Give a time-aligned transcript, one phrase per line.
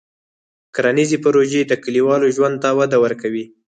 [0.75, 3.45] کرنيزې پروژې د کلیوالو ژوند ته وده ورکوي.